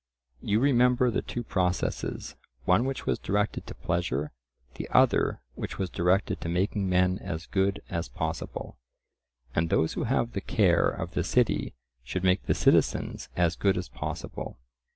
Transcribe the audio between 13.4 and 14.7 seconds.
good as possible.